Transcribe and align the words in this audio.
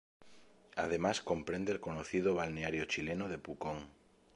Además 0.77 1.21
comprende 1.21 1.71
el 1.71 1.79
conocido 1.79 2.33
balneario 2.33 2.85
chileno 2.85 3.29
de 3.29 3.37
Pucón. 3.37 3.91